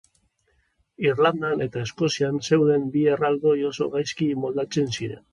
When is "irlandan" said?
1.07-1.59